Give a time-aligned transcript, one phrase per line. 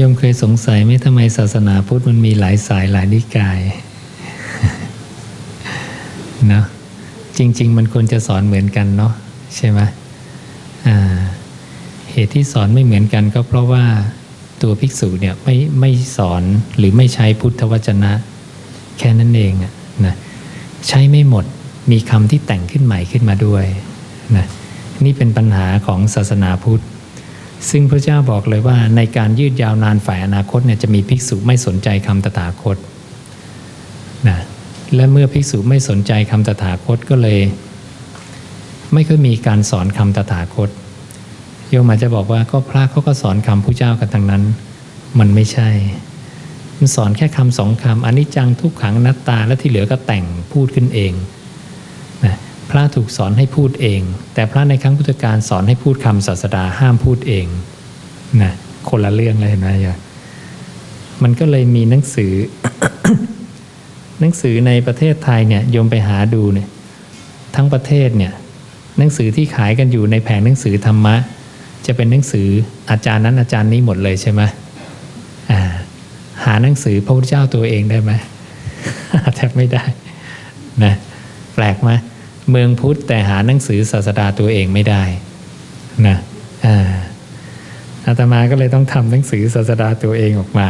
[0.00, 3.60] ยมเคยสงสัยไหมทำไมศาสนาพุทธมันมีหลายสายหลายนิกาย
[6.48, 6.64] เนาะ
[7.38, 9.12] จริง ๆ มันควรจะสอนเหมือนกันเนาะ
[9.56, 9.80] ใช่ไหม
[10.86, 11.18] อ่า
[12.12, 13.84] เหตุที่สอนไม่เหมือนกันก็เพราะว่า
[14.62, 16.42] ตัวภิกษุเนี่ยไม่ไม่สอน
[16.78, 18.12] หรือไม่ใช้พุทธวจนะ
[18.98, 19.52] แค่นั้นเอง
[20.06, 20.14] นะ
[20.88, 21.44] ใช้ไม่หมด
[21.90, 23.64] มีคำที่แต่งขึ้นใหม่ขึ้นมาด้วย
[24.36, 24.46] นะ
[25.04, 26.82] นี่เป็นปัญหาของศาสนาพุทธ
[27.70, 32.76] ซึ่งพระเจ้าบอกเลยว่าในการยืดยาวนานฝ่ายอนาคตเนี่ยจะมีภิกษุไม่สนใจคำตถาคต
[34.28, 34.38] นะ
[34.94, 37.40] และเมื่อภิกษุไม่สนใจคำตถาคตก็เลย
[38.92, 40.70] ไม่เคยมีการสอนคำตถาคต
[41.70, 44.42] โยมอาจจะบอกว่าก็พระเขาก็สอนคำผู้เจ้ากันทั้งนั้น
[45.18, 45.68] มันไม่ใช่
[46.78, 51.12] มันสอนแค่คำสองคำอนิจจังทุกขังนัตตาและที่เหลือก็แต่งพูดขึ้นเอง
[52.70, 54.00] พระถูกสอนให้พูดเอง
[54.34, 57.46] แต่พระในครั้งพุทธกาลสอนให้พูดคำศาสดาห้ามพูดเอง
[58.42, 58.52] นะ
[58.88, 59.88] คนละเรื่องเลยเห็นไหมย
[61.22, 62.32] มันก็เลยมีหนังสือ
[64.20, 66.68] หนังสือในประเทศไทยเนี่ยโยมไปหาดูเนี่ย
[67.54, 68.32] ทั้งประเทศเนี่ย
[68.98, 71.16] หนังสือที่ขายกันอยู่ในแผงหนังสือธรรมะ
[71.86, 72.48] จะเป็นหนังสือ
[72.90, 74.42] อาจารย์นั้นอาจารย์นี้หมดเลยใช่ไหม
[76.44, 78.12] หาหนังสือพระพุทธเจ้าตัวเองได้ไหม
[79.36, 79.84] แทบไม่ได้
[80.84, 80.94] นะ
[81.54, 81.90] แปลกไหม
[82.50, 85.02] เมืองพุทธแต่หาหนังสือศาสดาตัวเองไม่ได้
[86.06, 86.16] นะ
[86.66, 86.76] อ่า
[88.06, 90.68] อาตมาก็เลยต้องทำหนังสือศาสดาตัวเองออกมา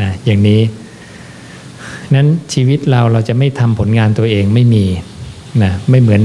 [0.00, 0.60] นะอย่างนี้
[2.14, 4.86] นั้นชีวิตเราเราจะไม่ทำผลงานตัวเองไม่มี
[5.62, 6.22] นะไม่เหมือน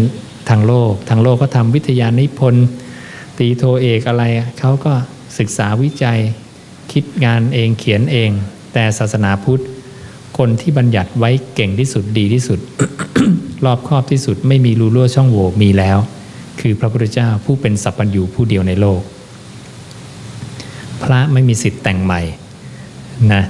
[0.50, 2.68] ทางโลก ทางโลกก็ทำวิทยานิพนธ์
[3.38, 4.24] ตีโทเอกอะไร
[4.60, 4.94] เขาก็
[5.40, 6.20] ศึกษาวิจัย
[6.92, 8.30] คิดงานเองเขียนเอง
[8.74, 9.64] แต่ศาสนาพุทธ
[10.38, 12.60] คนที่บัญญัติไว้เก่งที่สุดดีที่สุด
[13.66, 15.98] รอบครอบที่สุดไม่มีรูรั่วช่องโหว่มีแล้ว
[16.62, 19.02] คือพระพุทธเจ้าผู้เป็นสัพพัญญูผู้เดียวในโลก
[21.04, 22.22] พระไม่มีสิทธิ์แต่งใหม่
[23.34, 23.44] นะ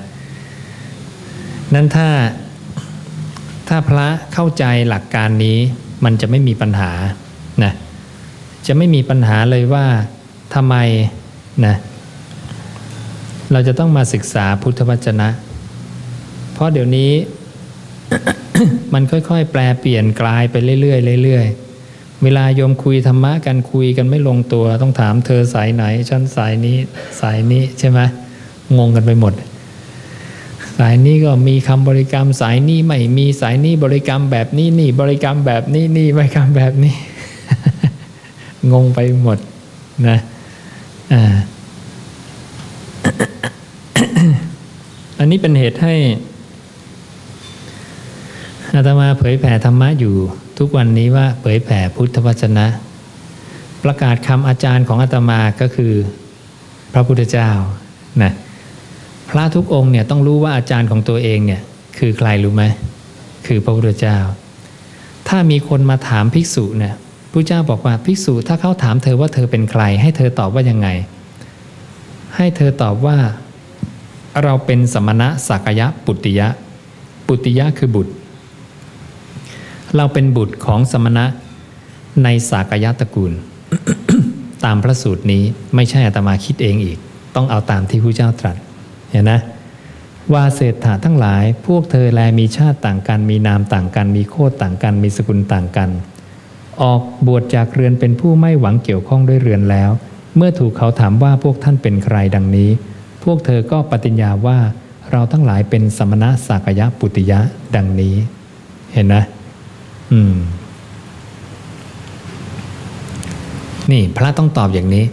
[1.73, 2.09] นั้นถ้า
[3.67, 5.57] ถ้าพระเข้าใจหลักการนี้
[6.03, 6.91] มันจะไม่มีปัญหา
[7.63, 7.73] นะ
[8.67, 9.85] จะไม่มีปัญหาเลยว่า
[10.53, 10.75] ทำไม
[11.65, 11.75] นะ
[13.51, 15.29] เราจะต้องมาศึกษาพุทธวจนะ
[16.53, 17.11] เพราะเดี๋ยวนี้
[18.93, 26.77] มันค่อยๆ แปลเปลี่ยนกลายไปเรื่อยๆเรื่อยๆ เวลาโยมคุยธรรมะกันคุยกันไม่ลงตัว ต้องถามเธอสายไหนฉันสายนี้
[27.21, 27.99] สายนี้ใช่ไหม
[28.77, 29.33] งงกันไปหมด
[30.77, 36.95] สายนี้ก็มีคำบริกรรมสายนี้ไม่มีสายนี้บริกรรมแบบนี้นี่บริกรรมแบบนี้นี่บริกรรมแบบนี้
[38.71, 39.37] งงไปหมด
[40.07, 40.17] นะ
[41.13, 41.23] อ่า
[45.19, 45.95] อันนี้เป็นเหตุให้
[48.77, 50.15] อาตมาเผยแผ่ธรรมะอยู่
[50.57, 52.67] ทุกวันนี้ว่าเผยแผ่พุทธวจนะ
[53.83, 55.93] ประกาศคำอาจารย์ของอาตมาก็คือ
[56.93, 57.49] พระพุทธเจ้า
[58.23, 58.31] นะ
[59.29, 61.61] พระทุกองค์เนี่ยต้องรู้ว่าอาจารย์ของตัวเองเนี่ย
[61.99, 62.63] คือใครรู้ไหม
[63.47, 64.17] คือพระพุทธเจ้า
[65.27, 66.95] ถ้ามีคนมาถามภิกษุเนี่ย
[67.31, 70.87] พระเจ้าบอกว่าภิกษุถ้าเขาถามเธอว่าเธอเป็นใคร ให้เธอตอบว่ายังไง
[72.35, 73.17] ให้เธอตอบว่า
[74.43, 76.47] เราเป็นสมณะสักยะปุตติยะ
[77.27, 78.13] ปุตติยะคือบุตร
[79.95, 81.25] เราเป็นบุตรของสมณะ
[82.23, 83.33] ในสากยะตระกูล
[84.65, 85.43] ตามพระสูตรนี้
[85.75, 86.97] ไม่ใช่อาตมาคิดเองอีก
[87.35, 88.55] ต้องเอาตามที่ผู้เจ้าตรัส
[89.11, 89.39] เห็นนะ
[90.33, 95.89] ว่าเศรษฐาทั้งหลาย พวกเธอแลมีชาติต่างกัน มีนามต่างกัน มีโคตต่างกัน มีสกุลต่างกัน
[96.81, 99.91] ออกบวชจากเรือนเป็นผู้ไม่หวังเกี่ยวข้องด้วยเรือนแล้ว
[100.35, 102.69] เมื่อถูกเขาถามว่าพวกท่านเป็นใครดังนี้
[103.23, 104.59] พวกเธอก็ปฏิญญาว่า
[105.11, 107.39] เราทั้งหลายเป็นสมณะสักยะปุติยะ
[107.75, 108.15] ดังนี้
[108.93, 109.23] เห็นนะ
[110.13, 110.35] อืม
[113.91, 115.05] นี่พระต้องตอบอย่างนี้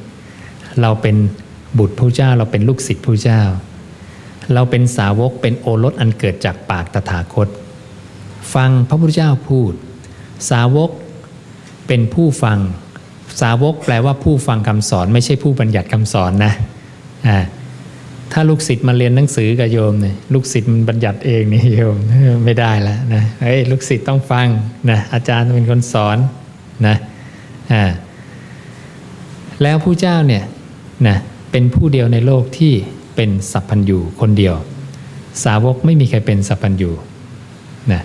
[0.81, 1.17] เราเป็น
[1.79, 3.43] บุตรพระเจ้า เราเป็นลูกศิษย์พระเจ้า
[4.55, 7.49] เราเป็นสาวกเป็นโอรสอันเกิดจากปากตถาคต
[8.55, 9.73] ฟังพระพุทธเจ้าพูด
[10.51, 10.91] สาวก
[11.87, 12.59] เป็นผู้ฟัง
[13.43, 16.53] สาวกแปลว่าผู้ฟังคำสอน ไม่ใช่ผู้บัญญัติคำสอนนะ
[17.27, 17.39] อ่า
[18.33, 21.97] ถ้าลูกศิษย์มาเรียนหนังสือกับโยมเนี่ยลูกศิษย์มันบัญญัติเองนี่โยม
[22.45, 24.49] ไม่ได้แล้วนะเฮ้ยลูกศิษย์ต้องฟัง
[24.91, 26.19] นะอาจารย์เป็นคนสอน
[26.87, 26.97] นะ
[27.73, 27.85] อ่า
[29.63, 30.45] แล้วผู้เจ้าเนี่ย
[31.09, 31.17] นะ
[31.51, 32.73] เป็นผู้เดียวในโลกที่
[33.17, 34.55] เป็นสัพพัญญูคนเดียว
[35.45, 36.91] สาวกไม่มีใครเป็นสัพพัญญู
[37.93, 38.03] นะ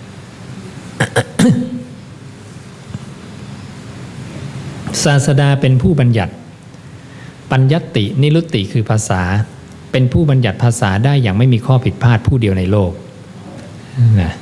[5.04, 6.32] ศาสดาเป็นผู้บัญญัติ
[7.50, 9.22] ปัญญตินิรุตติคือภาษา
[9.92, 12.92] เป็นผู้บัญญัติภาษาได้อย่างไม่มีข้อผิดพลาดผู้เดียวในโลก
[14.20, 14.32] นะ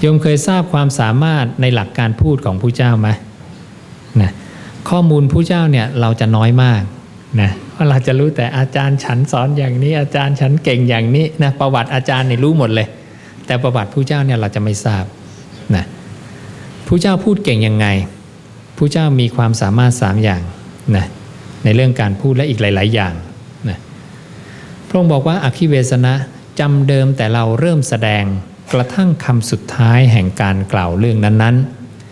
[0.00, 3.08] โยมเคยทราบความสามารถในหลักการพูดของผู้เจ้าไหม
[4.20, 4.30] นะ
[4.90, 6.82] ข้อมูลผู้เจ้าเนี่ยเราจะน้อยมาก
[7.40, 12.88] นะเพราะเราจะรู้แต่อาจารย์ฉันสอนอย่างนี้ อาจารย์ฉันเก่งอย่างนี้นะประวัติอาจารย์เนี่ยรู้หมดเลย
[13.46, 15.04] แต่ประวัติผู้เจ้าเนี่ยเราจะไม่ทราบ
[15.74, 15.84] นะ
[16.86, 17.86] ผู้เจ้าพูดเก่งยังไง
[18.76, 20.42] ผู้เจ้ามีความสามารถสามอย่าง
[20.96, 21.06] นะ
[21.64, 23.12] ในเรื่องการพูดและอีกหลาย ๆ อย่าง
[24.90, 26.14] พระองค์บอกว่าอคิเวสนะ
[26.60, 28.24] จำเดิมแต่เราเริ่มแสดง
[28.72, 31.56] กระทั่งคำสุดท้ายแห่งการกล่าวเรื่องนั้น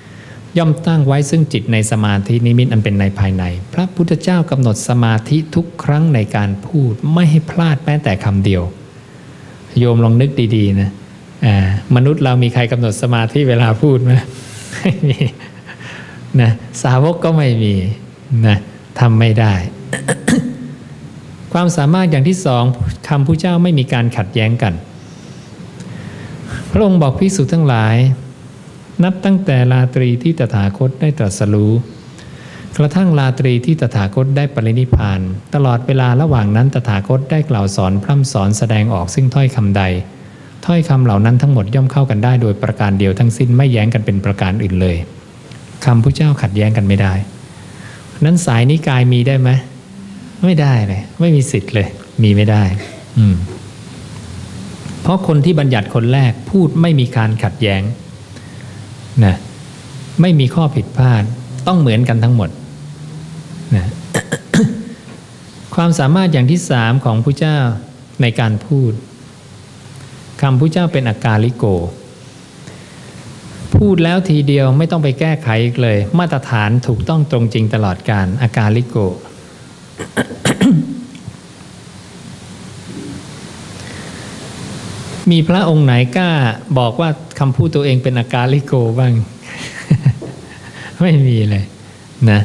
[0.01, 8.63] ๆ ย่อมตั้งไว้ซึ่งจิตในสมาธินิมิตอันเป็นในภายใน พระพุทธเจ้ากำหนดสมาธิทุกครั้งในการพูดไม่ให้พลาดแม้แต่คำเดียว
[9.79, 10.91] โยมลองนึกดีๆนะ
[11.97, 14.13] มนุษย์เรามีใครกำหนดสมาธิเวลาพูดไหม
[14.75, 15.19] ไม่มี
[16.41, 16.51] นะ
[16.83, 17.75] สาวกก็ไม่มี
[18.47, 18.57] นะ
[19.01, 19.55] ทำไม่ได้
[21.53, 22.65] ความสามารถอย่างที่สอง
[23.09, 24.75] คำพระเจ้าไม่มีการขัดแย้งกัน
[26.71, 27.97] พระองค์บอกพิสุทั้งหลาย
[29.05, 31.73] นับตั้งแต่ลาตรีที่ตถาคตได้ตรัสรู้
[32.77, 35.21] กระทั่งลาตรีที่ตถาคตได้ปรินิพาน
[35.55, 39.83] ตลอดเวลาระหว่างนั้นตถาคตได้กล่าวสอนพร่ำสอนแสดงออกซึ่งถ้อยคำใด
[40.67, 44.97] ถ้อยคำเหล่านั้นทั้งหมดย่อมเข้ากันได้โดยประการเดียวทั้งสิ้นไม่แย้งกันเป็นประการอื่นเลย
[45.85, 47.13] คำพระเจ้าขัดแย้งกันไม่ได้
[48.25, 49.51] นั้นสายนิกายมีได้ไหม
[50.45, 51.89] ไม่ได้เลย ไม่มีสิทธิ์เลย
[52.23, 52.65] มีไม่ได้
[53.19, 53.37] อืม
[55.03, 57.83] เพราะคนที่บัญญัติคนแรกพูดไม่มีการขัดแย้ง
[59.25, 59.37] นะ
[60.21, 61.23] ไม่มีข้อผิดพลาด
[61.67, 62.51] ต้องเหมือนกันทั้งหมด
[63.77, 63.87] นะ
[65.75, 67.59] ความสามารถอย่างที่สามของพระเจ้า
[68.23, 68.93] ในการพูด
[70.43, 71.65] คำพระเจ้าเป็นอากาลิโก
[73.75, 78.97] พูดแล้วทีเดียวไม่ต้องไปแก้ไขอีกเลย มาตรฐานถูกต้องตรงจริงตลอดการอาการลิโก
[85.31, 86.31] มีพระองค์ไหนกล้า
[86.79, 87.09] บอกว่า
[87.39, 89.13] คำพูดตัวเองเป็นอาการลิโกบ้าง
[91.01, 91.65] ไม่มีเลย
[92.31, 92.41] นะ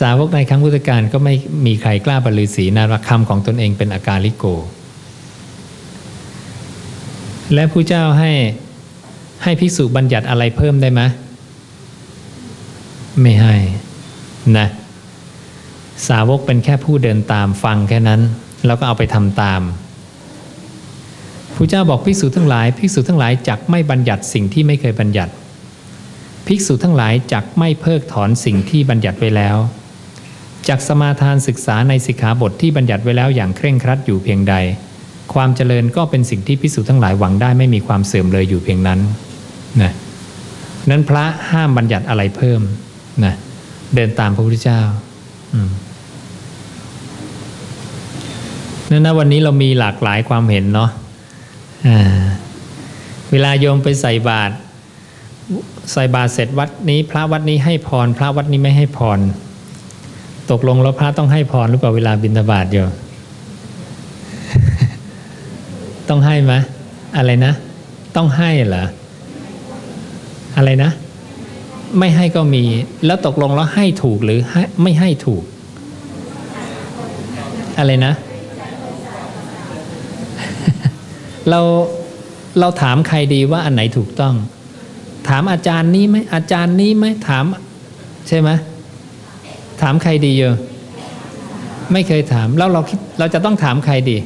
[0.00, 1.34] สาวกในครั้งพุทธกาลก็ไม่
[1.66, 4.44] มีใครกล้าบรรลือศีนะว่าคำของตนเองเป็นอาการลิโก
[7.54, 8.32] และผู้เจ้าให้
[9.42, 11.00] ให้ภิกษุบัญญัติอะไรเพิ่มได้ไหม
[13.20, 13.54] ไม่ให้
[14.58, 14.66] นะ
[16.08, 18.20] สาวกเป็นแค่ผู้เดินตามฟังแค่นั้น
[18.66, 19.62] แล้วก็เอาไปทำตาม
[21.54, 25.32] พระเจ้าบอกภิกษุทั้งหลายภิกษุทั้งหลายจักไม่บัญญัติสิ่งที่ไม่เคยบัญญัติ
[26.46, 29.56] ภิกษุทั้งหลายจักไม่เพิกถอนสิ่งที่บัญญัติไว้แล้ว
[30.68, 34.54] จักสมาทานศึกษาในสิกขาบทที่บัญญัติไว้แล้วอย่างเคร่งครัดอยู่เพียงใด
[35.34, 39.00] ความเจริญก็เป็นสิ่งที่ภิกษุทั้งหลายหวังได้ไม่มีความเสื่อมเลยอยู่เพียงนั้น
[39.82, 39.92] นะ
[40.90, 42.60] นั้นพระห้ามบัญญัติอะไรเพิ่ม
[43.24, 43.34] นะ
[43.94, 44.82] เดินตามพระพุทธเจ้า
[48.92, 50.90] นั้นนะวันนี้เรามีหลากหลายความเห็นเนาะ
[53.30, 54.54] เวลาโยมไปใส่บาตร
[55.92, 59.18] ใส่บาตรเสร็จวัดนี้ พระวัดนี้ให้พร พระวัดนี้ไม่ให้พร
[60.50, 62.90] ตกลงแล้วพระต้องให้พรหรือเปล่าเวลาบิณฑบาตโยม
[66.08, 66.54] ต้องให้ไหม
[67.16, 67.52] อะไรนะ
[68.16, 68.86] ต้องให้เหรอ
[70.56, 70.90] อะไรนะ
[71.98, 72.64] ไม่ให้ก็มี
[73.06, 74.38] แล้วตกลงแล้วให้ถูกหรือ
[74.82, 75.42] ไม่ให้ถูก
[77.78, 78.12] อะไรนะ
[81.50, 81.60] เรา
[82.60, 84.34] เราถามใครดีว่าอันไหนถูกต้อง
[85.28, 87.44] ถามอาจารย์นี้ไหมอาจารย์นี้ไหมถาม
[88.28, 88.50] ใช่ไหม
[89.82, 90.56] ถามใครดีเยอะ
[91.92, 94.16] ไม่เคยถามแล้วเราคิดเราจะต้องถามใครดี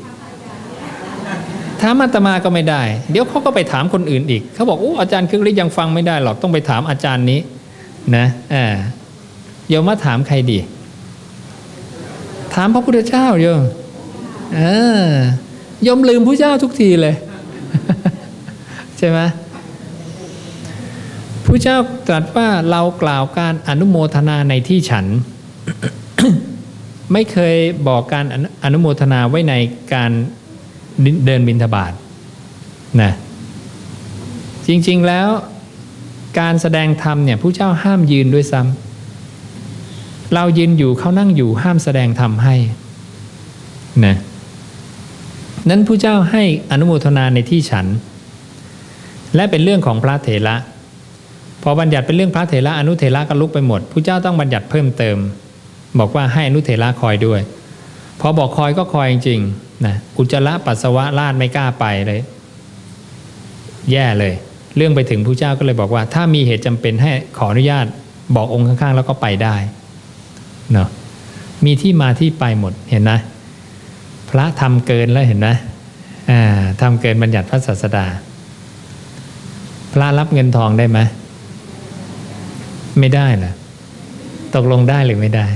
[1.82, 7.40] ถามอาตมาก็ไม่ได้ เดี๋ยวเขาก็ไปถามคนอื่นอีก เขาบอกโอ้อาจารย์ครึ่งฤทธิ์ยังฟังไม่ได้หรอกต้องไปถามอาจารย์นี้
[8.16, 8.64] นะอ่า
[9.68, 10.58] โยมมาถามใครดี
[12.54, 13.62] ถามพระพุทธเจ้าโยม
[14.56, 14.60] เอ
[15.00, 15.04] อ
[15.86, 17.14] ยมลืมพระเจ้าทุกทีเลย
[18.98, 19.20] ใช่ไหม
[21.44, 21.76] พระเจ้า
[22.08, 25.06] ตรัสว่าเรากล่าวการอนุโมทนาในที่ฉัน
[27.12, 27.56] ไม่เคย
[27.88, 28.24] บอกการ
[28.64, 29.54] อนุโมทนาไว้ใน
[29.94, 30.10] การ
[31.26, 31.92] เดินบินทบาท
[33.02, 33.12] นะ
[34.66, 35.28] จริงๆแล้ว
[36.40, 42.54] การแสดงธรรมเนี่ยผู้เจ้าห้ามยืนด้วยซ้ำเรายืนอยู่เขานั่งอยู่ห้ามแสดงธรรมให้
[44.04, 44.16] นะ
[45.68, 47.86] นั้นผู้เจ้าให้อนุโมทนาในที่ฉัน
[49.34, 50.56] และเป็นเรื่องของพระเถระ
[51.62, 55.16] พอบัญญัติเป็นเรื่องพระเถระอนุเถระก็ลุกไปหมดผู้เจ้าต้องบัญญัติเพิ่มเติม
[55.98, 57.40] บอกว่าให้อนุเถระคอยด้วย
[58.20, 62.20] พอบอกคอยก็คอยจริงๆนะอุจจาระปัสสาวะลาดไม่กล้าไปเลย
[63.92, 64.34] แย่เลย
[64.76, 67.86] เรื่องไปถึงผู้เจ้าก็เลยบอกว่า ถ้ามีเหตุจำเป็นให้ขออนุญาต
[68.36, 69.56] บอกองค์ข้างๆ แล้วก็ไปได้
[70.72, 70.88] เนาะ
[71.64, 73.18] มีที่มาที่ไปหมดเห็นนะ
[74.30, 75.56] พระทำเกินแล้วเห็นนะ
[76.30, 76.40] อ่า
[76.80, 78.06] ทำเกินบัญญัติพระศาสดา
[79.92, 80.98] พระรับเงินทองได้ไหม
[82.98, 83.52] ไม่ได้เหรอ
[84.54, 85.46] ตกลงได้หรือไม่ได้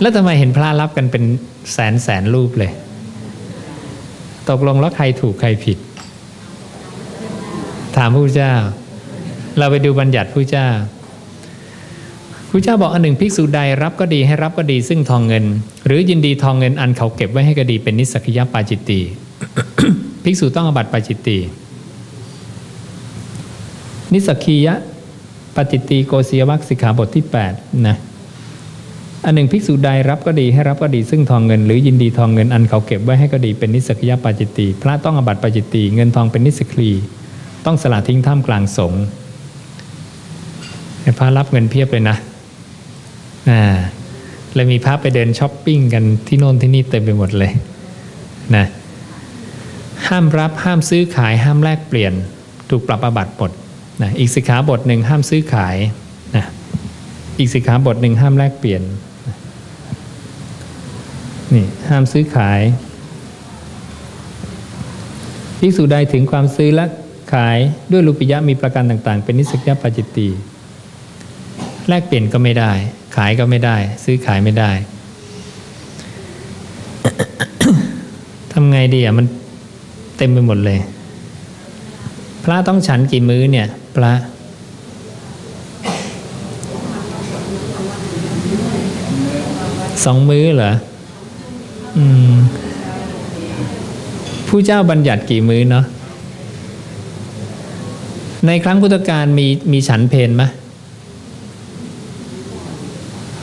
[0.00, 1.24] แล้วทำไมเห็นพระรับกันเป็น
[1.72, 2.72] แสนแสนรูปเลย
[4.50, 5.78] ตกลงแล้วใครถูกใครผิด
[7.96, 8.54] ถามผู้เจ้า
[9.58, 10.68] เราไปดูบัญญัติผู้เจ้า
[12.56, 15.44] ผู้เจ้าบอกอันหนึ่งภิกษุใดรับก็ดีให้รับก็ดีซึ่งทองเงิน
[15.86, 19.00] หรือยินดีทองเงินอันเขาเก็บไว้ให้ก็ดีเป็นนิสสัคคิยปาจิตตีย์
[20.24, 21.38] ภิกษุต้องอาบัติปาจิตตีย์
[24.12, 24.74] นิสสัคคิย
[25.56, 27.96] ปาจิตตีย์โกสิยวรรคสิกขาบทที่ 8 นะ
[29.24, 36.90] อันหนึ่งภิกษุใดรับก็ดีให้รับก็ดีซึ่งทองเงิน หรือยินดีทองเงินอันเขาเก็บไว้ให้ก็ดีเป็นนิสสัคคิยปาจิตตีย์พระต้องอาบัติปาจิตตีย์เงินทองเป็นนิสสัคคีย์
[37.64, 39.02] ต้องสละทิ้งท่ามกลางสงฆ์
[41.18, 42.18] พระรับเงินเพียบเลยนะ
[43.50, 43.62] อ่า
[44.54, 47.52] เลยมีพระไปเดินช้อปปิ้งกันที่โน่นที่นี่เต็มไปหมดเลย
[48.56, 48.66] นะ
[50.08, 52.12] ห้ามรับห้ามซื้อขายห้ามแลกเปลี่ยน
[52.70, 53.50] ถูกปรับอาบัติหมด
[54.02, 55.76] นะอีกสิกขาบทหนึ่งห้ามซื้อขาย
[56.36, 56.44] นะ
[57.38, 58.82] อีกสิกขาบทหนึ่งห้ามแลกเปลี่ยน
[61.54, 62.60] นี่ห้ามซื้อขาย
[65.58, 66.84] ภิกษุใดถึงความซื้อและ
[67.34, 67.58] ขาย
[67.90, 70.28] ด้วยรูปิยะมีประการต่าง ๆ เป็นนิสกิยปาจิตตี
[71.88, 72.72] แลกเปลี่ยนก็ไม่ได้
[73.16, 74.70] ขายก็ไม่ได้ ซื้อขายไม่ได้
[78.52, 79.26] ทำไงดีอะมัน
[80.16, 80.78] เต็มไปหมดเลย
[82.44, 83.66] พระต้องฉันกี่มื้อเนี่ย
[83.96, 84.12] พระ
[90.04, 90.72] สองมื้อเหรอ
[91.96, 92.34] อืม
[94.48, 95.84] ผู้เจ้าบัญญัติกี่มื้อเนาะ
[98.46, 100.42] ในครั้งพุทธกาลมีมีฉันเพนไหม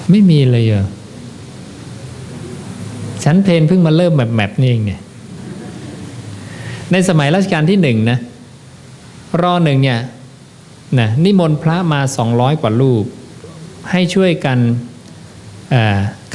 [0.09, 0.85] ไม่มีเลยเหรอ
[3.23, 5.01] ฉันเพนเพิ่งมาเริ่มแบบแบบนี้เองเนี่ย
[6.91, 8.19] ในสมัยรัชกาลที่หนึ่งนะ
[9.41, 9.99] รอหนึ่งเนี่ย
[10.99, 13.03] นะนิมนต์พระมาสองร้อยกว่ารูป
[13.91, 14.59] ให้ช่วยกัน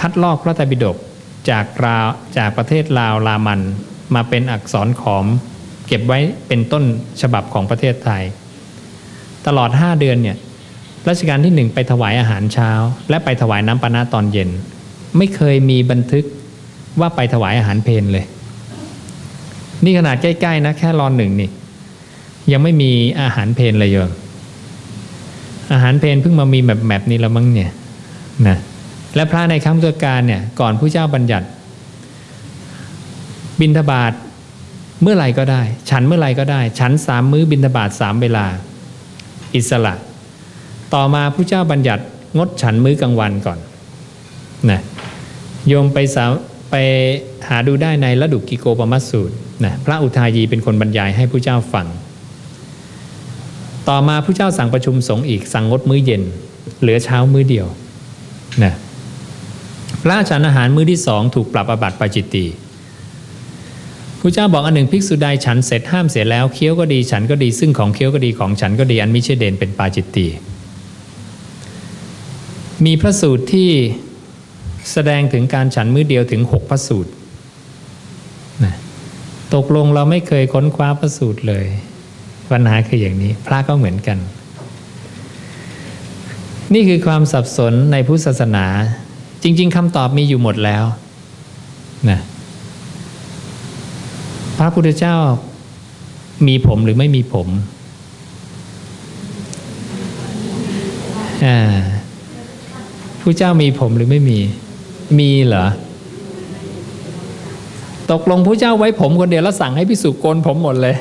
[0.01, 0.97] คัดลอกพระไตรปิฎก
[1.51, 2.07] จากราว
[2.37, 3.61] จากประเทศลาวลามัน
[4.15, 5.27] มาเป็นอักษรขอม
[5.87, 6.19] เก็บไว้
[6.49, 6.85] เป็นต้น
[7.21, 8.23] ฉบับของประเทศไทย
[9.47, 10.37] ตลอด5เดือนเนี่ย
[11.09, 12.71] รัชกาลที่หนึ่งไปถวายอาหารเช้า
[13.11, 14.51] และไปถวายน้ำปานะตอนเย็น
[15.17, 16.25] ไม่เคยมีบันทึก
[17.01, 18.25] ว่าไปถวายอาหารเพนเลย
[19.85, 21.51] นี่ขนาดใกล้ๆนะแค่รอนหนึ่งนี่
[22.53, 24.11] ยังไม่มีอาหารเพนเลยโยม
[25.73, 27.71] อาหารเพนเพิ่งมามีแบบแบบนี้แล้วมั้งเนี่ย
[28.49, 28.59] นะ
[29.15, 31.47] และพระในครั้งพุทธกาลเนี่ยก่อนผู้เจ้าบัญญัติ
[33.61, 34.13] บินทบาท
[35.03, 38.47] เมื่อไหร่ก็ได้ ฉันเมื่อไหร่ก็ได้ ฉันสามมื้อบินทบาทสามเวลา
[39.55, 39.95] อิสระ
[40.95, 42.03] ต่อมาผู้เจ้าบัญญัติ
[42.37, 43.59] งดฉันมื้อกลางวันก่อน
[44.71, 44.81] นะ
[45.69, 46.25] โยมไปสา
[46.71, 46.75] ไป
[47.49, 51.87] หาดูได้ในระดุกิโกปมัสสูตรนะพระอุทายีเป็นคนบรรยายให้ผู้เจ้าฟัง
[53.89, 56.23] ต่อมาผู้เจ้าสั่งประชุมสงฆ์อีกสั่งงดมื้อเย็น
[56.81, 57.67] เหลือเช้ามื้อเดียว
[58.65, 58.75] นะ
[60.03, 62.47] พระฉันอาหารมื้อที่สองถูกปรับอาบัติปาจิตตี
[64.21, 70.27] พระเจ้าบอกอันหนึ่งภิกษุใดฉันเสร็จห้ามเสียแล้วเคี้ยวก็ดีฉันก็ดีซึ่งของเคี้ยวก็ดีของฉันก็ดีอันมิใช่เด่นเป็นปาจิตตี
[72.85, 73.71] มีพระสูตรที่
[74.93, 77.11] แสดงถึงการฉันมื้อเดียวถึงหกพระสูตร
[78.65, 78.75] นะ
[79.55, 81.65] ตกลงเราไม่เคยค้นคว้าพระสูตรเลย
[82.51, 84.19] ปัญหาคืออย่างนี้ พระก็เหมือนกัน
[86.75, 88.67] นี่คือความสับสนในพุทธศาสนา
[89.43, 90.85] จริง ๆคำตอบมีอยู่หมดแล้ว
[92.11, 92.19] นะ
[94.59, 95.17] พระพุทธเจ้า
[96.47, 97.49] มีผมหรือไม่มีผม
[101.47, 101.59] อ่า
[103.29, 104.39] ผู้เจ้ามีผมหรือไม่มี
[105.19, 105.67] มีเหรอ
[108.13, 110.97] ตกลงผู้เจ้าไว้ผมคนเดียวแล้วสั่งให้พิสุโกนผมหมดเลย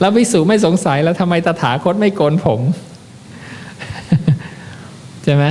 [0.00, 2.60] แล้วพิสุไม่สงสัยแล้วทำไมตถาคตไม่โกนผม
[5.24, 5.44] ใช่ไหม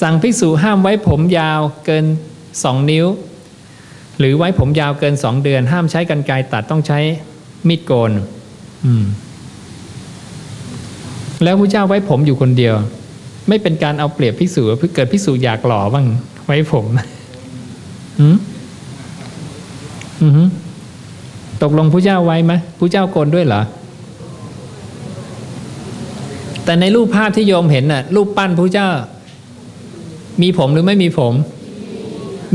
[0.00, 2.04] สั่งภิกษุห้ามไว้ผมยาวเกิน
[2.64, 3.06] สองนิ้ว
[4.18, 6.98] หรือไว้ผมยาวเกินสองเดือน ห้ามใช้กันไกรตัดต้องใช้
[7.68, 8.10] มีดโกน
[8.86, 9.04] อืม
[11.42, 12.74] แล้วพระเจ้าไว้ผมอยู่คนเดียว
[13.48, 16.06] ไม่เป็นการเอาเปรียบภิกษุเพื่อเกิดภิกษุอยากหล่อบ้าง
[16.46, 16.86] ไว้ผม
[18.20, 18.36] อืม
[20.22, 20.40] อือ
[21.62, 23.62] ตกลงพระเจ้าไว้ไหมพระเจ้าโกนด้วยเหรอ
[26.64, 28.88] แต่ในรูปภาพที่โยมเห็นน่ะ รูปปั้นพระเจ้า
[30.42, 31.34] มีผมหรือไม่มีผม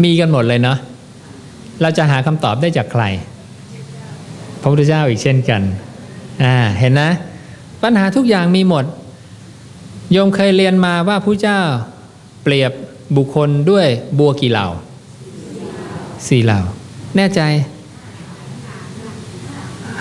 [0.03, 0.77] มีกันหมดเลยเนาะ
[1.81, 3.03] เราจะหาคำตอบได้จากใคร
[4.61, 5.61] พระพุทธเจ้าอีกเช่นกัน
[6.43, 7.09] อ่า เห็นนะ
[7.83, 8.85] ปัญหาทุกอย่างมีหมด
[10.13, 11.59] โยมเคยเรียนมาว่าพระเจ้า
[12.43, 12.71] เปรียบ
[13.15, 13.87] บุคคลด้วย
[14.19, 14.67] บัวกี่เหล่า
[16.27, 16.59] สี่เหล่า
[17.15, 17.41] แน่ใจ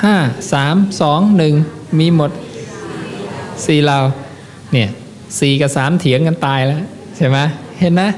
[0.02, 0.16] ห้า
[0.52, 1.54] สามสองหนึ่ง
[1.99, 2.31] มีหมด
[3.66, 3.99] สี่เหล่า
[4.73, 4.88] เนี่ย
[5.40, 6.81] สี่กับสามเถียงกันตายแล้ว
[7.16, 7.38] ใช่ไหม
[7.78, 8.11] เห็นนะ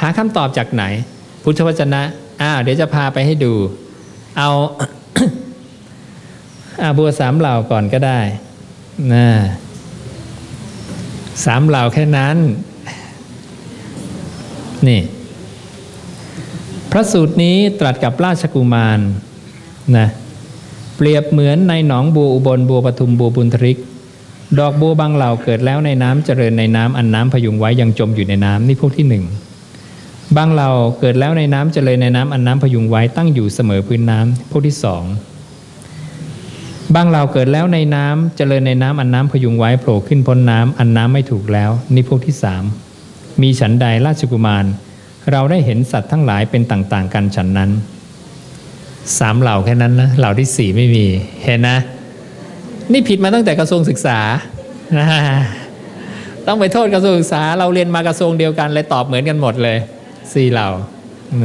[0.00, 0.84] หาคำตอบจากไหน
[1.42, 2.02] พุทธวจนะ
[2.42, 3.54] อ้าวเดี๋ยวจะพาไปให้ดู
[4.38, 4.50] เอา
[6.82, 8.20] อาบัวสามเหล่าก่อนก็ได้
[9.14, 9.26] นะ
[11.44, 12.36] สามเหล่าแค่นั้น
[14.88, 15.02] นี่
[16.90, 19.00] พระสูตรนี้ตรัสกับราชกุมาร
[19.96, 20.08] นะ
[20.96, 23.78] เปรียบเหมือนในหนองบัวอุบลบัวปทุมบัวบุญทริก
[24.58, 29.24] ดอกบัวบางเหล่าเกิดแล้วในน้ำเจริญในน้ำอันน้ำพยุงไว้ยังจมอยู่ในน้ำนี่พวกที่หนึ่ง
[30.36, 30.70] บางเหล่า
[31.00, 35.04] เกิดแล้วในน้ำเจริญในน้ำอันน้ำพยุงไว้ตั้งอยู่เสมอพื้นน้ำพวกที่สอง
[36.94, 42.64] บางเหล่าเกิดแล้วในน้ำเจริญในน้ำอันน้ำพยุงไว้โผล่ขึ้นพ้นน้ำอันน้ำไม่ถูกแล้ว นี่พวกที่สาม
[43.42, 44.64] มีฉันใดราชกุมาร
[45.32, 47.70] เราได้เห็นสัตว์ทั้งหลายเป็นต่าง ๆ กันฉันนั้น
[49.18, 51.04] สามเหล่าแค่นั้นนะเหล่าที่สี่ไม่มี
[51.44, 51.78] เห็นนะ
[52.92, 54.18] นี่ผิดมาตั้งแต่กระทรวงศึกษา
[56.46, 59.78] ต้องไปโทษกระทรวงศึกษา เราเรียนมากระทรวงเดียวกันเลยตอบเหมือนกันหมดเลย
[60.32, 60.68] สี่เหล่า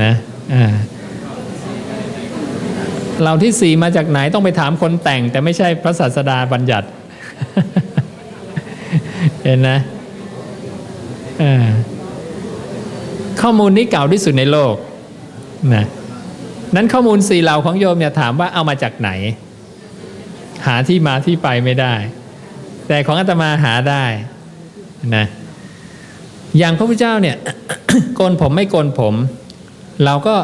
[0.04, 0.14] นะ
[0.54, 0.66] อ่า
[3.22, 6.88] เหล่าที่สี่มาจากไหนต้องไปถามคนแต่ง แต่ไม่ใช่พระศาสดาบัญญัติ
[9.44, 9.80] เห็นนะ
[13.42, 14.76] ข้อมูลนี้เก่าที่สุดในโลก
[15.76, 15.86] นะ
[16.76, 19.10] นั้นข้อมูลสี่เหล่าของโยมเนี่ยถามว่าเอามาจากไหน
[20.66, 21.94] หาที่มาที่ไปไม่ได้
[22.88, 24.06] แต่ของอาตมาหาได้
[25.16, 25.26] นะ
[26.58, 27.36] อย่างพระพุทธเจ้าเนี่ย
[28.16, 29.14] โกนผมไม่โกนผม
[30.06, 30.36] เราก็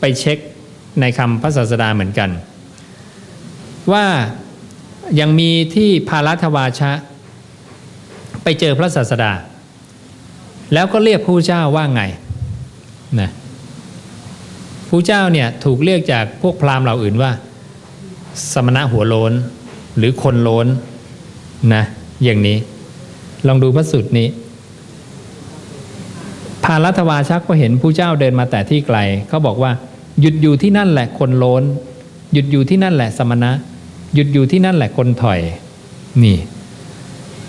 [0.00, 0.38] ไปเช็ค
[1.00, 2.30] ในคำพระศาสดาเหมือนกัน
[3.92, 4.06] ว่า
[5.20, 6.92] ยังมีที่พารัตวาชะ
[8.42, 9.32] ไปเจอพระศาสดา
[10.74, 12.02] แล้วก็เรียกผู้เจ้าว่าไง
[13.20, 13.30] นะ
[14.88, 17.30] ผู้เจ้าเนี่ยถูกเรียกจากพวกพราหมณ์เหล่าอื่นว่า
[18.52, 19.32] สมณะหัวโลน
[19.96, 20.66] หรือคนโลน
[21.74, 21.84] นะ
[22.24, 22.56] อย่างนี้
[23.46, 24.28] ลองดูพระสูตรนี้
[26.64, 29.72] พารัตวาชักก็เห็นผู้เจ้าเดินมาแต่ที่ไกลเขาบอกว่า
[30.20, 31.62] หยุดอยู่ที่นั่นแหละคนโลน
[32.32, 33.50] หยุดอยู่ที่นั่นแหละสมณะ
[34.14, 35.40] หยุดอยู่ที่นั่นแหละคนถอย
[36.24, 36.38] นี่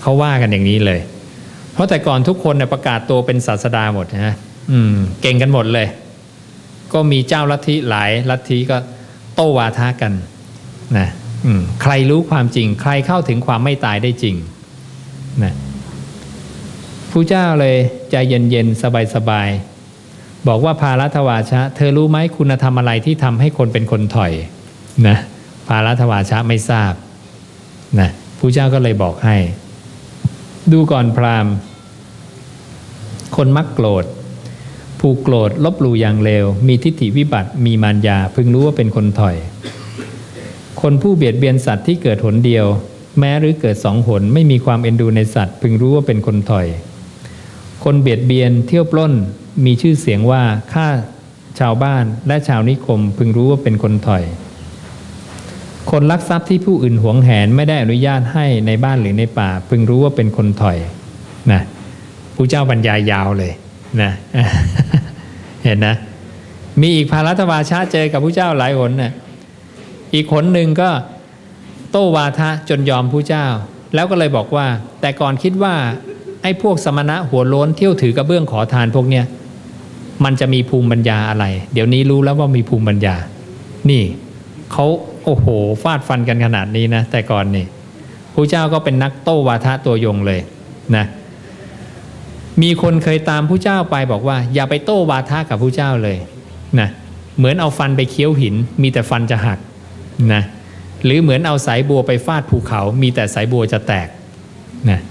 [0.02, 1.00] เขาว่ากันอย่างนี้เลย
[1.74, 4.36] เพราะแต่ก่อนทุกคนเนี่ยประกาศตัวเป็นศาสดาหมดนะ
[4.72, 5.88] อืม เก่งกันหมดเลย
[6.94, 8.78] ก็มีเจ้าลัทธิหลายลัทธิก็
[9.36, 10.14] โต้วาทะกัน
[10.98, 11.08] นะ
[11.46, 14.36] อืมใครรู้ความจริง ใครเข้าถึงความไม่ตายได้จริง
[15.44, 15.54] นะ
[17.12, 17.76] ผู้เจ้าเลย
[18.12, 18.82] ใจเย็นๆ
[19.16, 19.75] สบายๆ
[20.48, 24.34] บอกว่าพารัตวาชะ เธอรู้ไหมคุณธรรมอะไรที่ทำให้คนเป็นคนถอย
[25.08, 25.18] นะ
[25.68, 26.94] พารัตวาชะไม่ทราบ
[28.00, 29.38] นะผู้เจ้าก็เลยบอกให้
[30.72, 31.54] ดูก่อนพราหมณ์
[33.36, 34.06] คนมักโกรธ
[35.00, 39.36] ผู้โกรธลบหลู่อย่างเลว มีทิฏฐิวิบัติ มีมารยา พึงรู้ว่าเป็นคนถอย
[40.82, 42.66] คนผู้เบียดเบียนสัตว์ที่เกิดหนเดียว
[43.20, 46.68] แม้หรือเกิดสองหนไม่มีความเอ็นดูในสัตว์ พึงรู้ว่าเป็นคนถอย
[47.86, 49.14] คนเบียดเบียนเที่ยวปล้น
[49.66, 50.44] มีชื่อเสียงว่า
[50.74, 50.88] ข้า
[51.60, 54.24] ชาวบ้านและชาวนิคมพึงรู้ว่าเป็นคนถอย
[55.92, 60.78] คนลักทรัพย์ที่ผู้อื่นหวงแหนไม่ได้อนุญาตให้ในบ้านหรือในป่า พึงรู้ว่าเป็นคนถอย
[61.52, 61.62] นะ
[62.36, 63.54] ผู้เจ้าบรรยายยาวเลย
[64.02, 64.12] นะ
[65.64, 65.96] เห็นนะ
[66.82, 69.14] มีอีกภารัตวาชาเจอกับผู้เจ้าหลายหนนะ
[70.14, 70.90] อีกคนหนึ่งก็
[71.92, 73.46] โตวาทะจนยอมผู้เจ้า
[73.96, 74.68] แล้วก็เลยบอกว่า
[75.02, 75.76] แต่ก่อนคิดว่า
[76.46, 79.26] ไอ้พวกสมณะหัวโล้นเที่ยวถือกระเบื้องขอทานพวกเนี้ย
[80.24, 83.16] มันจะมีภูมิปัญญาอะไร เดี๋ยวนี้รู้แล้วว่ามีภูมิปัญญา
[83.90, 84.04] นี่
[84.72, 84.86] เขา
[85.24, 85.48] โอ้โห
[85.84, 87.66] ฟาดฟันกันขนาดนี้นะ แต่ก่อนนี่
[88.34, 90.40] พระเจ้าก็เป็นนักโต้วาทะตัวยงเลย
[90.96, 91.06] นะ
[92.62, 96.18] มีคนเคยตามผู้เจ้าไปบอกว่า อย่าไปโต้วาทะกับผู้เจ้าเลย
[96.80, 96.90] นะ
[97.38, 99.60] เหมือนเอาฟันไปเคี้ยวหิน มีแต่ฟันจะหัก
[100.34, 100.44] นะ
[101.04, 104.08] หรือเหมือนเอาสายบัวไปฟาดภูเขา มีแต่สายบัวจะแตก
[104.92, 105.02] นะ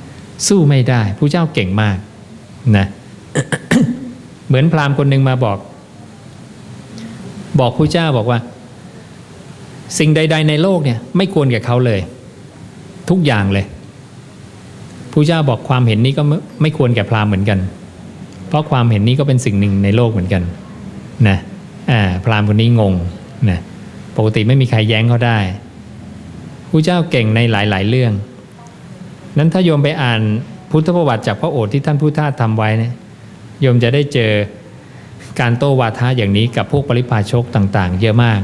[0.49, 1.97] สู้ไม่ได้ผู้เจ้าเก่งมาก
[2.77, 2.87] นะ
[4.47, 5.59] เหมือนพราหมณ์คนหนึ่งมาบอก
[7.61, 8.39] บอกผู้เจ้าบอกว่า
[9.99, 12.01] สิ่งใด ๆ ในโลกเนี่ย ไม่ควรแก่เขาเลย
[13.11, 13.67] ทุกอย่างเลย
[15.13, 16.23] ผู้เจ้าบอกความเห็นนี้ก็
[16.63, 17.59] ไม่ควรแก่พราหมณ์เหมือนกัน
[18.49, 20.43] เพราะความเห็นนี้ก็เป็นสิ่งหนึ่งในโลกเหมือนกัน
[21.29, 21.39] นะ
[21.91, 22.95] อ่าพราหมณ์คนนี้งง
[23.51, 23.59] นะ
[24.17, 25.39] ปกติไม่มีใครแย้งเขาได้
[26.71, 28.13] ผู้เจ้าเก่งในหลาย ๆ เรื่อง
[29.39, 30.21] นั้นถ้าโยมไปอ่าน
[30.71, 32.93] พุทธประวัติจากพระโอษฐ์ที่ท่านพุทธาทำไว้เนี่ย
[33.61, 34.33] โยมจะได้เจอ
[35.41, 38.41] การโต้วาทะอย่างนี้กับพวกปริพาชกต่าง ๆ เยอะมาก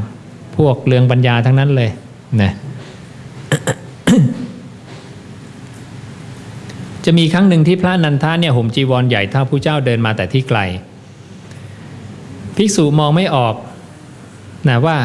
[0.56, 1.90] พวกเรืองปัญญาทั้งนั้นเลย
[2.42, 2.52] นะ
[7.04, 10.58] จะมีครั้งหนึ่งที่พระนันทาเนี่ยห่มจีวรใหญ่เท่าผู้เจ้าเดินมาแต่ที่ไกล
[12.56, 13.54] ภิกษุมองไม่ออก
[14.68, 14.96] นะว่า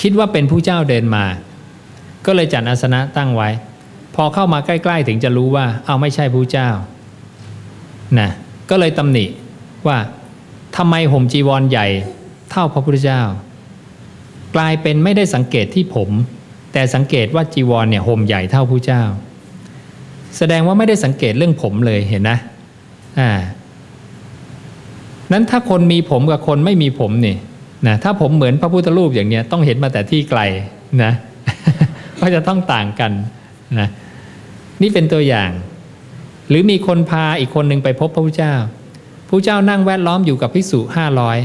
[0.00, 1.24] คิดว่าเป็นผู้เจ้าเดินมา
[2.26, 3.48] ก็เลยจัดอาสนะตั้งไว้
[4.14, 6.68] พอเข้ามาใกล้ๆถึงจะรู้ว่า เอาไม่ใช่ผู้เจ้า
[8.18, 8.30] นะ
[8.70, 9.24] ก็เลยตำหนิ
[9.86, 9.98] ว่า
[10.76, 11.86] ทำไมห่มจีวรใหญ่
[12.50, 13.22] เท่าพระพุทธเจ้า
[14.54, 16.10] กลายเป็นไม่ได้สังเกตที่ผม
[16.72, 19.02] แต่สังเกตว่าจีวรเนี่ยห่มใหญ่เท่าพระเจ้า
[20.38, 22.38] แสดงว่าไม่ได้สังเกตเรื่องผมเลยเห็นนะ
[23.20, 23.30] อ่า
[25.32, 27.36] นั้นถ้าคนมีผมกับคนไม่มีผมนี่
[27.86, 30.40] นะถ้าผมเหมือนพระพุทธรูปอย่างเนี้ยต้องเห็นมาแต่ที่ไกล
[31.02, 31.12] นะ
[32.20, 33.12] ก็จะต้องต่างกัน
[33.78, 33.88] นะ
[34.82, 35.50] นี่เป็นตัวอย่าง
[36.48, 38.54] หรือมีคนพาอีกคนหนึ่งไปพบพระพุทธเจ้า
[39.28, 41.38] พระเจ้านั่งแวดล้อมอยู่กับภิกษุห้าร้อย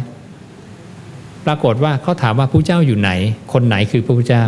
[1.46, 3.12] ปรากฏว่าเขาถามว่าพระเจ้าอยู่ไหน
[3.54, 4.46] คนไหนคือพระพุทธเจ้า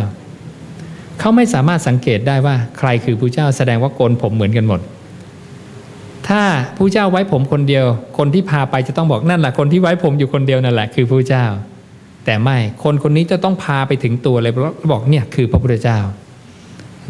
[1.18, 4.80] เขาไม่สามารถสังเกตได้ว่าใครคือพระเจ้า แสดงว่าโกนผมเหมือนกันหมด
[6.28, 6.42] ถ้า
[6.76, 7.84] พระเจ้าไว้ผมคนเดียว
[8.18, 11.46] คนที่พาไปจะต้องบอกนั่นแหละคนที่ไว้ผมอยู่คนเดียวนั่นแหละคือพระเจ้า
[12.24, 14.52] แต่ไม่คนคนนี้จะต้องพาไปถึงตัวเลย
[14.92, 15.98] บอกเนี่ยคือพระพุทธเจ้า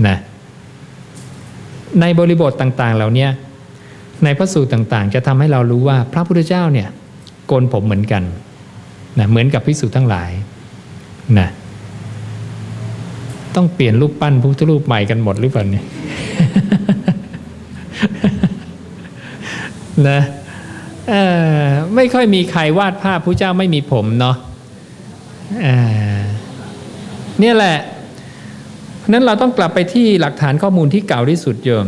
[0.06, 0.16] นะ
[2.00, 3.28] ในบริบทต่างๆ เหล่านี้
[4.24, 6.88] ในพระสูตรต่างๆ จะทำให้เรารู้ว่าพระพุทธเจ้าเนี่ย
[7.46, 8.22] โกนผมเหมือนกัน
[9.18, 10.30] นะเหมือนกับพิสูจน์ทั้งหลาย
[11.38, 11.48] นะ
[13.54, 15.84] ต้องเปลี่ยนรูปปั้นพุทธรูปใหม่กันหมดหรือเปล่าเนี่ย
[20.08, 20.20] นะ
[21.94, 24.36] ไม่ค่อยมีใครวาดภาพพระเจ้าไม่มีผมเนาะ
[27.40, 27.76] เนี่ยแหละ
[29.10, 31.86] นั้นเราต้องกลับไปที่หลักฐานข้อมูลที่เก่าที่สุดโยม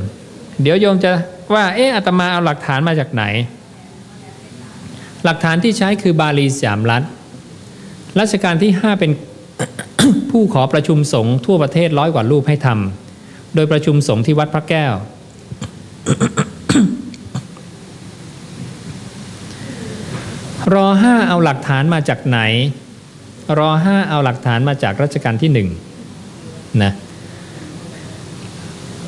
[0.62, 1.10] เดี๋ยวโยมจะ
[1.54, 3.24] ว่าเอออาตมาเอาหลักฐานมาจากไหน
[5.24, 7.02] หลักฐานที่ใช้คือบาลีสามรัฐ
[8.20, 9.12] รัชกาลที่ 5 เป็น
[10.30, 14.94] ผู้ขอประชุมสงฆ์ทั่วประเทศร้อยกว่ารูปให้ทำโดยประชุมสงฆ์ที่วัดพระแก้ว
[20.74, 22.38] รอห้าเอาหลักฐานมาจากไหน
[23.58, 25.68] รอห้าเอาหลักฐานมาจากรัชกาลที่หนึ่ง
[26.82, 26.92] นะ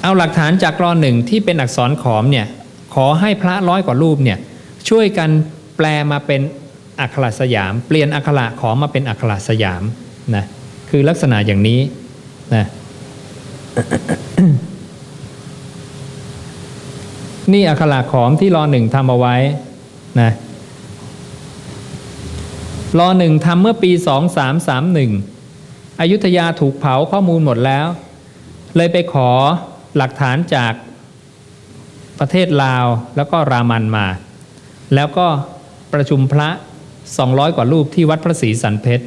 [0.07, 2.47] เอาหลักฐานจากรอหนึ่งที่เป็นอักษรขอมเนี่ย
[2.95, 4.38] ขอให้พระร้อยกว่ารูปเนี่ย
[4.88, 5.31] ช่วยกัน
[5.77, 6.40] แปลมาเป็น
[7.01, 9.83] อักขระสยาม เปลี่ยนอักขระขอมาเป็นอักขระสยาม
[10.35, 10.45] นะ
[10.90, 11.81] คือลักษณะอย่างนี้
[12.55, 12.66] นะ
[17.53, 19.37] นี่อักขระขอมที่รอหนึ่งทำเอาไว้
[20.21, 20.31] นะ
[22.99, 25.12] รอหนึ่งทำเมื่อปีสองสามสามหนึ่ง
[26.01, 27.87] อยุธยาถูกเผาข้อมูลหมดแล้ว
[28.77, 29.31] เลยไปขอ
[29.96, 30.72] หลักฐานจาก
[32.18, 34.06] ประเทศลาวแล้วก็รามันมา
[34.94, 35.26] แล้วก็
[35.92, 36.48] ประชุมพระ
[37.02, 39.04] 200 กว่ารูปที่วัดพระศรีสันเพชร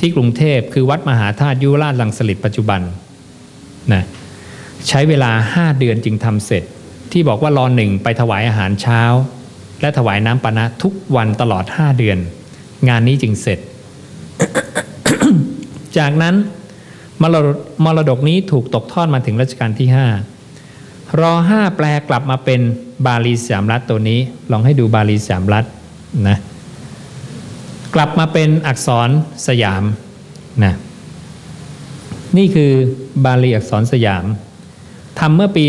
[0.00, 2.80] ที่กรุงเทพคือวัดมหาธาตุยุราชลังสลิดปัจจุบัน
[3.92, 4.04] นะ
[4.88, 6.62] ใช้เวลา 5 เดือนจึงทำเสร็จ
[7.12, 9.02] ที่บอกว่ารอหนึ่งไปถวายอาหารเช้า
[9.80, 12.18] และถวายน้ำปานะทุกวันตลอด 5 เดือน
[12.88, 13.58] งานนี้จึงเสร็จ
[15.98, 16.34] จากนั้น
[17.22, 17.46] มรด
[17.84, 20.06] มรดกนี้ถูกตกทอดมาถึงรัชกาลที่ห้า
[21.20, 22.60] รอห้าแปลกลับมาเป็น
[23.06, 25.64] บาลีสามรัฐตัวนี้ ลองให้ดูบาลีสามรัฐ
[26.28, 26.38] นะ
[27.94, 29.08] กลับมาเป็นอักษร
[29.48, 29.84] สยาม
[30.64, 30.74] นะ
[32.36, 32.72] นี่คือ
[33.24, 34.24] บาลีอักษรสยาม
[35.18, 35.66] ทำเมื่อปี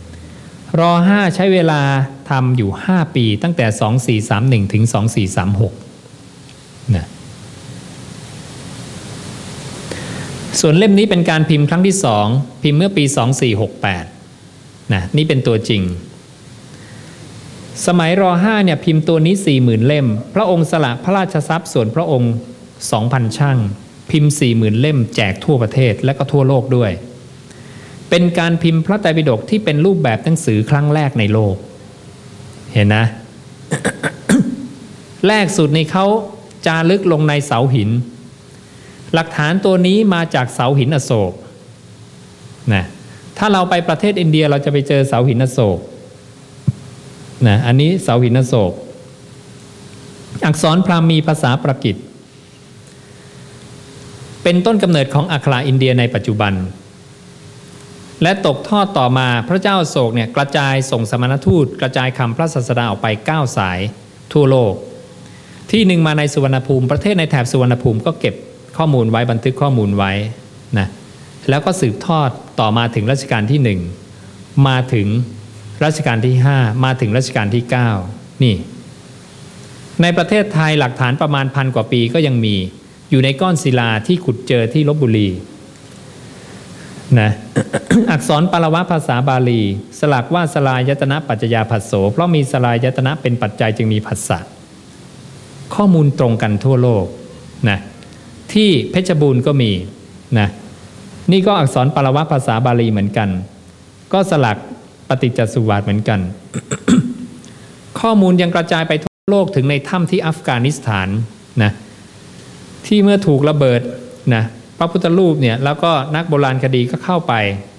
[0.00, 1.80] 2436 รอห้าใช้เวลา
[2.30, 3.66] ทำอยู่ 5 ปีตั้งแต่
[4.64, 4.84] 2431 ถึง
[5.68, 7.06] 2436นะ
[10.58, 12.26] ส่วนเล่มนี้เป็นการพิมพ์ครั้งที่สอง
[12.62, 13.04] พิมพ์เมื่อปี
[14.18, 15.82] 2468นะนี่เป็นตัวจริง
[17.86, 22.32] สมัยรอห้าเนี่ยพิมพ์ตัวนี้ 40,000 เล่ม พระองค์สละพระราชทรัพย์ส่วนพระองค์
[22.84, 23.58] 2,000 ช่าง
[24.10, 26.90] พิมพ์ 40,000 เล่มแจกทั่วประเทศและก็ทั่วโลกด้วย
[28.10, 31.54] เป็นการพิมพ์พระไตรปิฎกที่เป็นรูปแบบหนังสือครั้งแรกในโลก
[32.72, 33.04] เห็นนะ
[35.28, 36.06] แรกสุดในเขา
[36.66, 37.90] จารึกลงในเสาหิน
[39.14, 41.32] หลักฐานตัวนี้มาจากเสาหินอโศก
[42.74, 42.84] นะ
[43.38, 45.78] ถ้าเราไปประเทศอินเดียเราจะไปเจอเสาหินอโศก
[47.48, 48.72] นะอันนี้เสาหินอโศก
[50.44, 51.96] อักษรพราหมีภาษาประกิต
[54.42, 56.54] เป็นต้นกำเนิดของอัคราอินเดียในปัจจุบัน
[58.22, 63.80] และตกทอดต่อมาพระเจ้าโศกเนี่ยกระจายส่งสมณทูต กระจายคำพระศาสดาออกไป 9 สาย
[64.32, 64.74] ทั่วโลก
[65.70, 68.34] ที่หนึ่งมาในสุวรรณภูมิ ประเทศในแถบสุวรรณภูมิก็เก็บ
[68.78, 70.12] ข้อมูลไว้บันทึกข้อมูลไว้
[70.78, 70.88] นะ
[71.48, 72.30] แล้วก็สืบทอด
[72.60, 73.80] ต่อมาถึงรัชกาลที่หนึ่ง
[74.68, 75.08] มาถึง
[75.84, 77.90] รัชกาลที่ห้ามาถึงรัชกาลที่เก้า
[78.42, 78.56] นี่
[80.02, 82.56] ในประเทศไทยหลักฐานประมาณพันกว่าปีก็ยังมี
[83.10, 85.28] อยู่ในก้อนศิลาที่ขุดเจอที่ลบบุรี
[87.20, 87.30] นะ
[88.10, 89.62] อักษรปารวะภาษาบาลี
[89.98, 94.38] สลักว่าสลายยตนะปัจจยาผัสโสเพราะมีสลายตนะเป็นปัจจัยจึงมีผัสสะ
[95.74, 97.04] ข้อมูลตรงกันทั่วโลก
[97.68, 97.78] นะ
[98.54, 99.72] ที่เพชรบูรณ์ก็มี
[100.38, 100.48] นะ
[101.32, 103.28] นี่ก็อักษรปรวะภาษาบาลีเหมือนกัน
[104.12, 104.56] ก็สลัก
[105.08, 106.20] ปฏิจจสุวาทเหมือนกัน
[108.00, 111.08] ข้อมูลยังกระจายไปทั่วโลกถึงในถ้ำที่อัฟกานิสถาน
[111.62, 111.72] นะ
[112.86, 113.80] ที่เมื่อถูกระเบิด
[114.34, 114.44] นะ
[114.78, 117.34] พระพุทธรูปเนี่ยแล้วก็นักโบราณคดีก็เข้าไป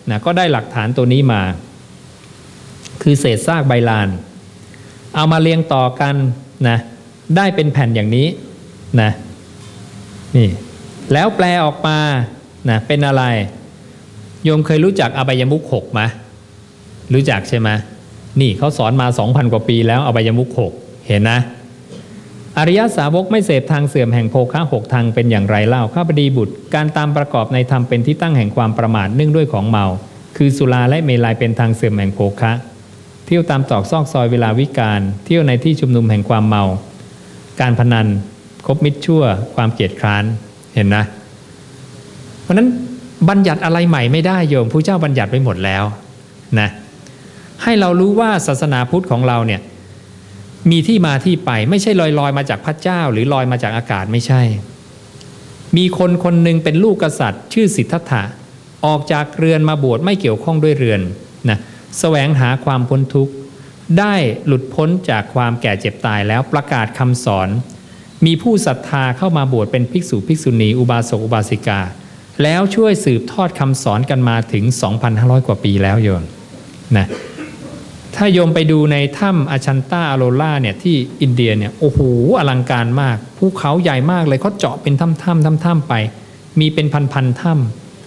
[0.09, 1.41] นะก็ได้หลักฐานตัวนี้มา
[3.01, 4.09] คือเศษซากใบลาน
[5.15, 6.15] เอามาเรียงต่อกัน
[6.67, 6.77] นะ
[7.37, 8.27] ได้เป็นแผ่นอย่างนี้
[9.01, 9.11] นะ
[10.37, 10.49] นี่
[11.13, 11.97] แล้วแปลออกมา
[12.69, 13.23] นะเป็นอะไร
[14.43, 16.01] โยมเคยรู้จักอบายมุขหกไหม
[17.13, 17.69] รู้จักใช่ไหม
[18.41, 20.71] นี่เขาสอนมา 2,000 กว่าปีแล้วอบายมุขหก
[21.07, 21.39] เห็นนะ
[22.57, 29.85] อริยสาวกไม่เสพทางเสื่อมแห่งโภคะหกทางเป็นอย่างไรเล่าข้าพดีบุตร การตามประกอบในธรรมเป็นที่ตั้งแห่งความประมาทเนื่องด้วยของเมา
[30.37, 32.51] คือสุราและเมลัยเป็นทางเสื่อมแห่งโภคะ
[33.25, 36.63] เที่ยวตามตอกซอกซอยเวลาวิการ เที่ยวในที่ชุมนุมแห่งความเมา
[37.61, 38.07] การพนัน
[38.65, 39.23] คบมิตรชั่ว
[39.55, 40.23] ความเกียดคร้าน
[40.75, 41.03] เห็นนะ
[42.41, 42.67] เพราะนั้น
[43.29, 45.83] บัญญัติอะไรใหม่ไม่ได้โยมผู้เจ้าบัญญัติไว้หมดแล้ว
[46.59, 46.69] นะ
[47.63, 49.61] ให้เรารู้ว่าศาสนาพุทธของเราเนี่ย
[50.71, 54.41] มีที่มาที่ไปไม่ใช่ลอยลอยมาจากพระเจ้า หรือลอยมาจากอากาศไม่ใช่
[55.77, 58.23] มีคนคนหนึ่งเป็นลูกกษัตริย์ ชื่อสิทธัตถะ
[58.85, 61.01] ออกจากเรือนมาบวชไม่เกี่ยวข้องด้วยเรือน
[61.49, 61.59] นะ
[61.99, 63.33] แสวงหาความพ้นทุกข์
[63.99, 67.49] ได้หลุดพ้นจากความแก่เจ็บตายแล้วประกาศคำสอน
[68.25, 71.79] มีผู้ศรัทธาเข้ามาบวชเป็นภิกษุภิกษุณีอุบาสกอุบาสิกา
[72.43, 74.63] แล้วช่วยสืบทอดคำสอนกันมาถึง
[75.05, 76.23] 2,500 กว่าปีแล้วโยม
[76.97, 77.07] นะ
[78.15, 81.99] ถ้าโยมไปดูในถ้ำอาชันตาอโรล่าเนี่ยที่อินเดียเนี่ยโอ้โห
[82.39, 85.93] อลังการมากภูเขาใหญ่มากเลยเขาเจาะเป็นถ้ำถ้ำถ้ำถ้ำไป
[86.59, 87.53] มีเป็นพันพันถ้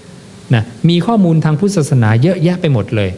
[0.01, 3.11] ำนะมีข้อมูลทางพุทธศาสนาเยอะแยะไปหมดเลย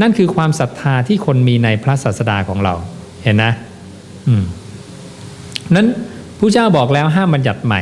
[0.00, 2.74] นั่นคือความศรัทธาที่คนมีในพระศาสดาของเรา
[3.22, 3.52] เห็นนะ
[4.28, 4.44] อืม
[5.74, 5.86] นั้น
[6.38, 7.80] ผู้เจ้าบอกแล้วห้ามบัญญัติใหม่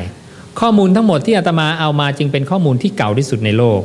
[0.61, 3.81] ข้อมูลทั้งหมดที่อาตมาเอามาจึงเป็นข้อมูลที่เก่าที่สุดในโลก